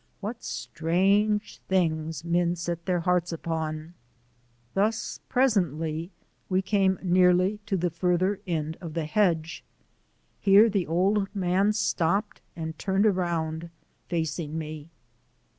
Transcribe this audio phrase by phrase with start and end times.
[0.19, 3.93] What strange things men set their hearts upon!
[4.73, 6.09] Thus, presently,
[6.49, 9.63] we came nearly to the farther end of the hedge.
[10.39, 13.69] Here the old man stopped and turned around,
[14.07, 14.89] facing me.